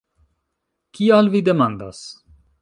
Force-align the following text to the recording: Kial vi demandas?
Kial 0.99 1.29
vi 1.35 1.43
demandas? 1.51 2.01